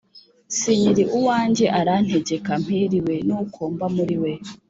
Sinkiri 0.57 1.03
uwanjye 1.17 1.65
arantegeka 1.79 2.51
mpiriwe 2.63 3.15
nuko 3.27 3.59
mba 3.73 3.87
muriwe 3.95 4.31